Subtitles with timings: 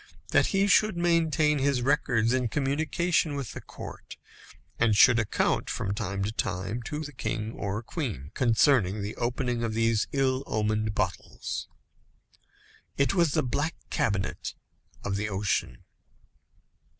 [0.31, 4.17] that he should maintain his records in communication with the court,
[4.79, 9.63] and should account, from time to time, to the king or queen, concerning the opening
[9.63, 11.67] of these ill omened bottles.
[12.97, 14.55] It was the black cabinet
[15.05, 15.83] of the ocean.